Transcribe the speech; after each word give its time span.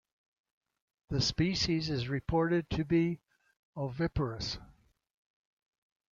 This 1.11 1.27
species 1.27 1.91
is 1.91 2.09
reported 2.09 2.67
to 2.71 2.83
be 2.83 3.19
oviparous. 3.77 4.57